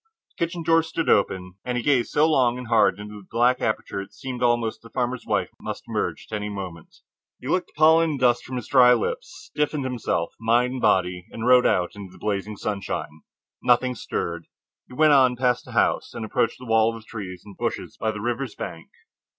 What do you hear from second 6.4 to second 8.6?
moment. He licked the pollen and dust from